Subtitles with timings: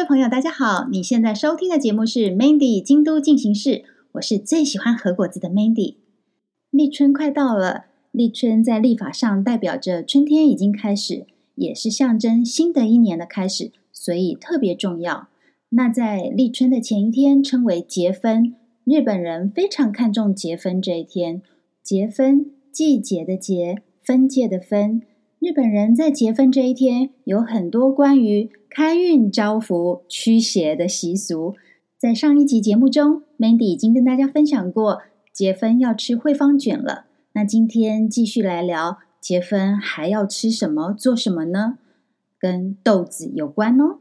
[0.00, 5.96] 各位朋友大家好，你现在收听的节目是 Mandy 京都进行式，我是最喜欢和果子的 Mandy。
[6.70, 15.28] 立春快到了，立春在历法上代表着春天已经开始，也是象征新的一年的开始，所以特别重要。
[15.68, 21.42] 那在立春的前一天称为节分，日本人非常看重节分这一天。
[21.82, 25.02] 节分，季节的节，分界的分。
[25.50, 31.56] 日本人在结婚这一天有很多关于开运、招福、驱邪的习俗。
[31.98, 35.00] 在上一集节目中，Mandy 已经跟大家分享过，
[35.32, 37.06] 结婚要吃惠方卷了。
[37.32, 41.78] 那今天继续来聊结婚还要吃什么、做什么呢？
[42.38, 43.98] 跟豆子有关哦。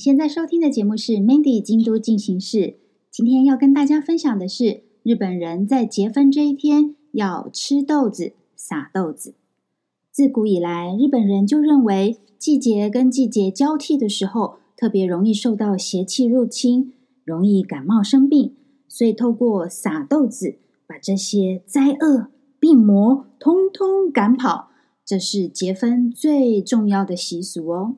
[0.00, 2.78] 现在收听的节目是 Mandy 京都进行式。
[3.10, 9.34] 今天要跟大家分享的是，日本人在结婚这一天要吃豆子、撒豆子。
[10.10, 18.54] 自古以来，日本人就认为季节跟季节交替的时候，特别容易受到邪气入侵，容易感冒生病，
[18.88, 24.70] 所以透过撒豆子，把这些灾厄、病魔通通赶跑。
[25.04, 27.96] 这是结婚最重要的习俗哦。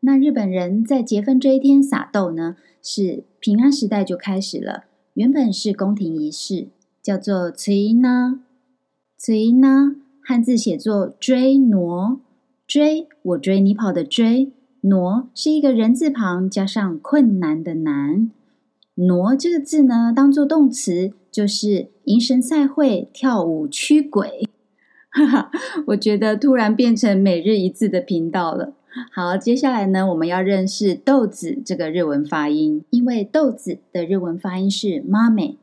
[0.00, 4.84] 那日本人在节分这一天撒豆呢，是平安时代就开始了。
[5.14, 6.68] 原本是宫廷仪式，
[7.02, 8.40] 叫做“ついな”。
[9.18, 12.20] ついな汉字写作“追挪”，
[12.66, 14.52] 追我追你跑的追，
[14.82, 18.30] 挪是一个人字旁加上困难的难。
[18.94, 24.48] 挪这个字呢，当做动词就是迎神赛会、跳舞驱鬼。
[25.10, 25.50] 哈哈，
[25.88, 28.74] 我觉得突然变成每日一字的频道了。
[29.13, 35.57] 好，接下来呢，我们要认识豆子这个日文发音，因为豆子的日文发音是妈美，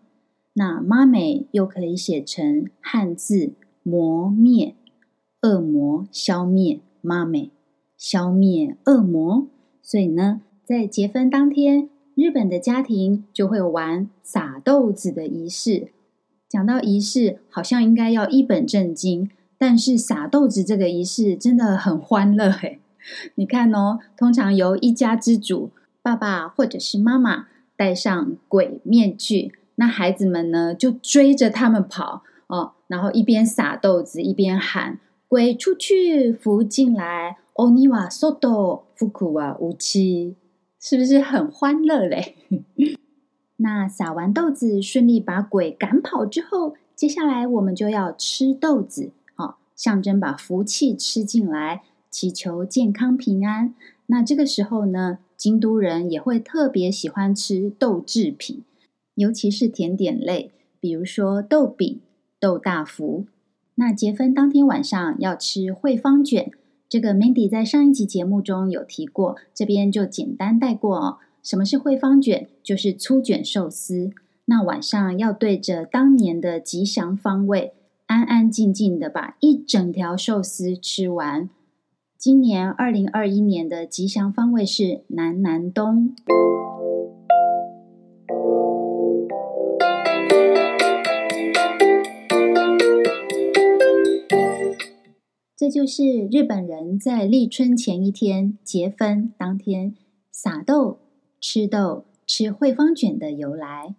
[0.55, 3.53] 那妈美又可以写成汉字
[3.83, 4.75] 磨灭，
[5.43, 7.51] 恶魔消灭，妈美
[7.99, 9.47] 消灭恶魔，
[9.83, 15.89] 所以呢，在结婚当天，日本的家庭就会玩撒豆子的仪式。
[16.49, 22.79] 讲到仪式，好像应该要一本正经，但是撒豆子这个仪式真的很欢乐嘿。
[23.36, 25.72] 你看哦，通常由一家之主，
[26.02, 40.36] 爸爸或者是妈妈戴上鬼面具，那孩子们呢就追着他们跑哦，然后一边撒豆子一边喊“鬼出去，福进来”，“オニワソド，福库瓦无期”，
[40.80, 42.36] 是不是很欢乐嘞？
[43.58, 51.84] 那撒完豆子，顺利把鬼赶跑之后，接下来我们就要吃豆子，哦，象征把福气吃进来。
[52.11, 53.75] 祈求健康平安。
[54.07, 58.63] 那这个时候呢，京都人也会特别喜欢吃豆制品，
[59.15, 62.01] 尤其是甜点类，比如说豆饼、
[62.41, 63.27] 豆大福。
[63.75, 66.51] 那结婚当天晚上要吃惠方卷，
[66.89, 71.19] 这个 Mandy 在上一集节目中有提过，这边就简单带过哦。
[71.43, 72.49] 什么是惠方卷？
[72.63, 74.11] 就是粗卷寿司。
[74.47, 77.75] 那晚上要对着当年的吉祥方位，
[78.07, 81.49] 安安静静的把一整条寿司吃完。
[82.19, 86.17] 今年二零二一年的吉祥方位是南南东。
[95.57, 99.95] 这就是日本人在立春前一天结婚当天
[100.33, 100.99] 撒豆、
[101.41, 103.95] 吃豆、吃惠方卷的由来。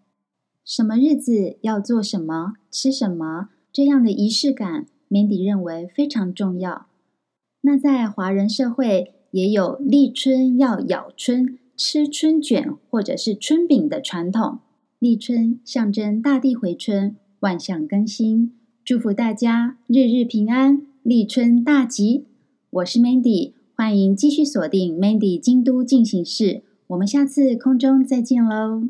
[0.65, 6.88] 什么日子要做什么、吃什么，这样的仪式感，Mandy 认为非常重要。
[7.61, 14.59] 那在华人社会也有立春要咬春、吃春卷或者是春饼的传统。
[14.97, 18.53] 立春象征大地回春、万象更新，
[18.83, 22.25] 祝福大家日日平安、立春大吉。
[22.69, 28.83] 我是 Mandy，欢迎继续锁定 Mandy 京都进行式，我们下次空中再见喽。